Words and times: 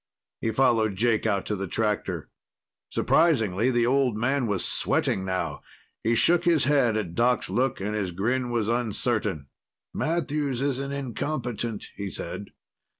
He 0.39 0.49
followed 0.49 0.95
Jake 0.95 1.27
out 1.27 1.45
to 1.45 1.55
the 1.55 1.67
tractor. 1.67 2.31
Surprisingly, 2.89 3.69
the 3.69 3.85
old 3.85 4.17
man 4.17 4.47
was 4.47 4.65
sweating 4.67 5.23
now. 5.23 5.61
He 6.03 6.15
shook 6.15 6.43
his 6.43 6.63
head 6.63 6.97
at 6.97 7.13
Doc's 7.13 7.51
look, 7.51 7.79
and 7.79 7.93
his 7.93 8.11
grin 8.11 8.49
was 8.49 8.67
uncertain. 8.67 9.45
"Matthews 9.93 10.59
is 10.59 10.79
an 10.79 10.91
incompetent," 10.91 11.85
he 11.95 12.09
said. 12.09 12.45